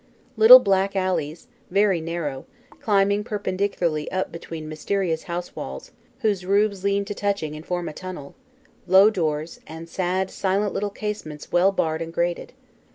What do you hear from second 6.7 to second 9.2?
lean to touching and form a tunnel; low